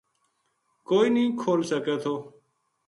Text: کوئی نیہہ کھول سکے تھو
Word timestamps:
کوئی 0.87 1.07
نیہہ 1.15 1.35
کھول 1.41 1.59
سکے 1.71 1.95
تھو 2.03 2.15